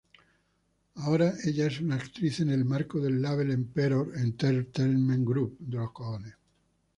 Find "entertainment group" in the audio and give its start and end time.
4.15-5.59